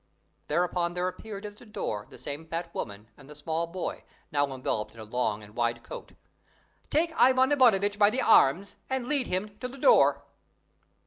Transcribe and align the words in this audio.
Thereupon 0.47 0.95
there 0.95 1.07
appeared 1.07 1.45
at 1.45 1.59
the 1.59 1.65
door 1.67 2.07
the 2.09 2.17
same 2.17 2.47
fat 2.47 2.73
woman 2.73 3.11
and 3.17 3.29
the 3.29 3.35
small 3.35 3.67
boy, 3.67 4.03
now 4.31 4.51
enveloped 4.51 4.95
in 4.95 4.99
a 4.99 5.03
long 5.03 5.43
and 5.43 5.55
wide 5.55 5.83
coat. 5.83 6.13
"Take 6.89 7.13
Ivan 7.17 7.51
Ivanovitch 7.51 7.99
by 7.99 8.09
the 8.09 8.23
arms 8.23 8.77
and 8.89 9.05
lead 9.07 9.27
him 9.27 9.59
to 9.59 9.67
the 9.67 9.77
door!" 9.77 10.23